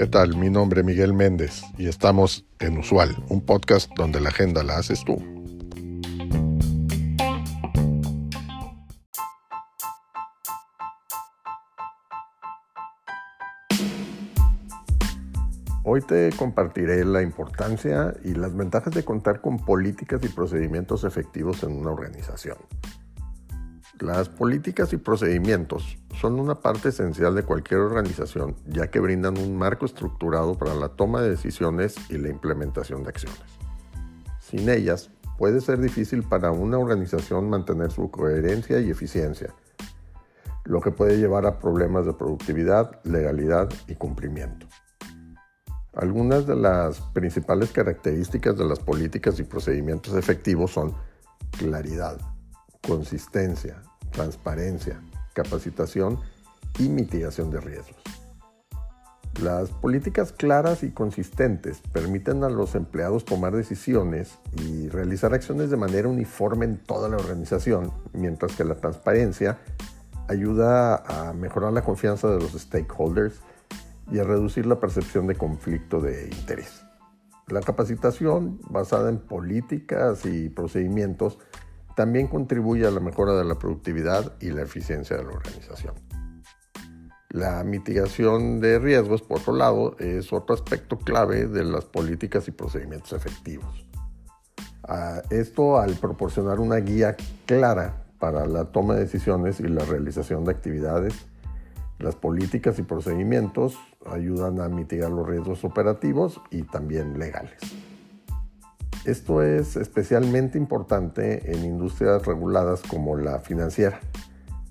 ¿Qué 0.00 0.06
tal? 0.06 0.34
Mi 0.36 0.48
nombre 0.48 0.80
es 0.80 0.86
Miguel 0.86 1.12
Méndez 1.12 1.62
y 1.76 1.86
estamos 1.86 2.46
en 2.58 2.78
Usual, 2.78 3.22
un 3.28 3.44
podcast 3.44 3.90
donde 3.96 4.18
la 4.18 4.30
agenda 4.30 4.62
la 4.62 4.78
haces 4.78 5.04
tú. 5.04 5.16
Hoy 15.84 16.00
te 16.02 16.30
compartiré 16.36 17.04
la 17.04 17.20
importancia 17.20 18.14
y 18.24 18.34
las 18.34 18.56
ventajas 18.56 18.94
de 18.94 19.04
contar 19.04 19.40
con 19.40 19.58
políticas 19.58 20.22
y 20.24 20.28
procedimientos 20.28 21.04
efectivos 21.04 21.62
en 21.62 21.72
una 21.72 21.90
organización. 21.90 22.56
Las 24.00 24.30
políticas 24.30 24.94
y 24.94 24.96
procedimientos 24.96 25.98
son 26.18 26.40
una 26.40 26.54
parte 26.54 26.88
esencial 26.88 27.34
de 27.34 27.42
cualquier 27.42 27.80
organización 27.80 28.56
ya 28.66 28.86
que 28.86 28.98
brindan 28.98 29.36
un 29.36 29.58
marco 29.58 29.84
estructurado 29.84 30.56
para 30.56 30.74
la 30.74 30.88
toma 30.88 31.20
de 31.20 31.28
decisiones 31.28 31.96
y 32.08 32.16
la 32.16 32.30
implementación 32.30 33.02
de 33.02 33.10
acciones. 33.10 33.38
Sin 34.40 34.70
ellas, 34.70 35.10
puede 35.36 35.60
ser 35.60 35.80
difícil 35.80 36.22
para 36.22 36.50
una 36.50 36.78
organización 36.78 37.50
mantener 37.50 37.92
su 37.92 38.10
coherencia 38.10 38.80
y 38.80 38.88
eficiencia, 38.88 39.52
lo 40.64 40.80
que 40.80 40.92
puede 40.92 41.18
llevar 41.18 41.44
a 41.44 41.58
problemas 41.58 42.06
de 42.06 42.14
productividad, 42.14 43.04
legalidad 43.04 43.68
y 43.86 43.96
cumplimiento. 43.96 44.66
Algunas 45.92 46.46
de 46.46 46.56
las 46.56 47.02
principales 47.12 47.70
características 47.70 48.56
de 48.56 48.64
las 48.64 48.78
políticas 48.78 49.38
y 49.40 49.42
procedimientos 49.42 50.14
efectivos 50.14 50.70
son 50.70 50.94
claridad, 51.58 52.18
consistencia, 52.80 53.82
transparencia, 54.10 55.00
capacitación 55.32 56.18
y 56.78 56.88
mitigación 56.88 57.50
de 57.50 57.60
riesgos. 57.60 57.96
Las 59.42 59.70
políticas 59.70 60.32
claras 60.32 60.82
y 60.82 60.90
consistentes 60.90 61.80
permiten 61.92 62.44
a 62.44 62.50
los 62.50 62.74
empleados 62.74 63.24
tomar 63.24 63.54
decisiones 63.54 64.38
y 64.52 64.88
realizar 64.88 65.32
acciones 65.32 65.70
de 65.70 65.78
manera 65.78 66.08
uniforme 66.08 66.66
en 66.66 66.76
toda 66.76 67.08
la 67.08 67.16
organización, 67.16 67.90
mientras 68.12 68.54
que 68.54 68.64
la 68.64 68.74
transparencia 68.74 69.58
ayuda 70.28 70.96
a 70.96 71.32
mejorar 71.32 71.72
la 71.72 71.82
confianza 71.82 72.28
de 72.28 72.38
los 72.38 72.52
stakeholders 72.52 73.40
y 74.12 74.18
a 74.18 74.24
reducir 74.24 74.66
la 74.66 74.78
percepción 74.78 75.26
de 75.26 75.36
conflicto 75.36 76.00
de 76.00 76.26
interés. 76.26 76.84
La 77.48 77.60
capacitación 77.60 78.60
basada 78.68 79.08
en 79.08 79.18
políticas 79.18 80.26
y 80.26 80.50
procedimientos 80.50 81.38
también 81.96 82.26
contribuye 82.26 82.86
a 82.86 82.90
la 82.90 83.00
mejora 83.00 83.34
de 83.34 83.44
la 83.44 83.56
productividad 83.56 84.34
y 84.40 84.50
la 84.50 84.62
eficiencia 84.62 85.16
de 85.16 85.24
la 85.24 85.30
organización. 85.30 85.94
La 87.28 87.62
mitigación 87.62 88.60
de 88.60 88.78
riesgos, 88.78 89.22
por 89.22 89.38
otro 89.38 89.54
lado, 89.54 89.96
es 89.98 90.32
otro 90.32 90.54
aspecto 90.54 90.98
clave 90.98 91.46
de 91.46 91.64
las 91.64 91.84
políticas 91.84 92.48
y 92.48 92.50
procedimientos 92.50 93.12
efectivos. 93.12 93.86
Esto 95.30 95.78
al 95.78 95.94
proporcionar 95.94 96.58
una 96.58 96.76
guía 96.76 97.16
clara 97.46 98.06
para 98.18 98.46
la 98.46 98.64
toma 98.66 98.94
de 98.94 99.00
decisiones 99.00 99.60
y 99.60 99.68
la 99.68 99.84
realización 99.84 100.44
de 100.44 100.50
actividades 100.50 101.14
las 102.00 102.16
políticas 102.16 102.78
y 102.78 102.82
procedimientos 102.82 103.78
ayudan 104.06 104.60
a 104.60 104.68
mitigar 104.68 105.10
los 105.10 105.28
riesgos 105.28 105.64
operativos 105.64 106.40
y 106.50 106.62
también 106.62 107.18
legales. 107.18 107.60
Esto 109.04 109.42
es 109.42 109.76
especialmente 109.76 110.58
importante 110.58 111.52
en 111.52 111.64
industrias 111.64 112.24
reguladas 112.26 112.82
como 112.82 113.16
la 113.16 113.40
financiera, 113.40 114.00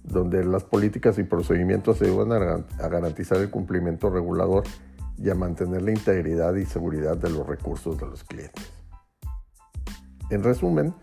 donde 0.03 0.43
las 0.45 0.63
políticas 0.63 1.17
y 1.17 1.23
procedimientos 1.23 2.01
ayudan 2.01 2.63
a 2.79 2.87
garantizar 2.87 3.37
el 3.39 3.49
cumplimiento 3.49 4.09
regulador 4.09 4.63
y 5.17 5.29
a 5.29 5.35
mantener 5.35 5.81
la 5.81 5.91
integridad 5.91 6.55
y 6.55 6.65
seguridad 6.65 7.17
de 7.17 7.29
los 7.29 7.45
recursos 7.45 7.97
de 7.97 8.05
los 8.05 8.23
clientes. 8.23 8.71
En 10.29 10.43
resumen, 10.43 10.93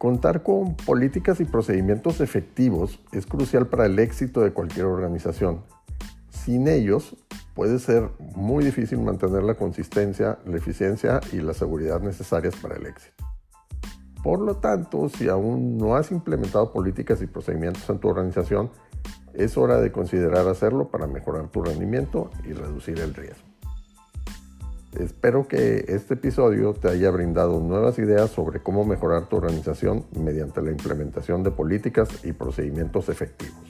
Contar 0.00 0.42
con 0.42 0.76
políticas 0.76 1.40
y 1.40 1.44
procedimientos 1.44 2.22
efectivos 2.22 3.00
es 3.12 3.26
crucial 3.26 3.66
para 3.66 3.84
el 3.84 3.98
éxito 3.98 4.40
de 4.40 4.50
cualquier 4.50 4.86
organización. 4.86 5.60
Sin 6.30 6.68
ellos, 6.68 7.18
puede 7.54 7.78
ser 7.78 8.10
muy 8.34 8.64
difícil 8.64 9.00
mantener 9.00 9.42
la 9.42 9.54
consistencia, 9.54 10.38
la 10.46 10.56
eficiencia 10.56 11.20
y 11.32 11.36
la 11.36 11.54
seguridad 11.54 12.00
necesarias 12.00 12.54
para 12.56 12.76
el 12.76 12.86
éxito. 12.86 13.24
Por 14.22 14.40
lo 14.40 14.56
tanto, 14.56 15.08
si 15.08 15.28
aún 15.28 15.78
no 15.78 15.96
has 15.96 16.10
implementado 16.10 16.72
políticas 16.72 17.22
y 17.22 17.26
procedimientos 17.26 17.88
en 17.88 17.98
tu 17.98 18.08
organización, 18.08 18.70
es 19.32 19.56
hora 19.56 19.80
de 19.80 19.92
considerar 19.92 20.46
hacerlo 20.48 20.88
para 20.88 21.06
mejorar 21.06 21.48
tu 21.48 21.62
rendimiento 21.62 22.30
y 22.44 22.52
reducir 22.52 23.00
el 23.00 23.14
riesgo. 23.14 23.50
Espero 24.98 25.46
que 25.46 25.84
este 25.88 26.14
episodio 26.14 26.74
te 26.74 26.88
haya 26.88 27.10
brindado 27.10 27.60
nuevas 27.60 27.98
ideas 27.98 28.30
sobre 28.30 28.60
cómo 28.60 28.84
mejorar 28.84 29.28
tu 29.28 29.36
organización 29.36 30.04
mediante 30.18 30.60
la 30.62 30.72
implementación 30.72 31.44
de 31.44 31.52
políticas 31.52 32.24
y 32.24 32.32
procedimientos 32.32 33.08
efectivos. 33.08 33.69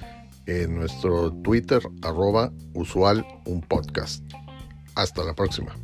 en 0.45 0.75
nuestro 0.75 1.31
Twitter 1.43 1.81
arroba 2.01 2.51
usual 2.73 3.25
un 3.45 3.61
podcast. 3.61 4.23
Hasta 4.95 5.23
la 5.23 5.33
próxima. 5.33 5.75